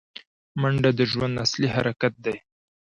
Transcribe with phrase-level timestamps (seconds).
[0.61, 2.35] منډه د ژوند اصلي حرکت دی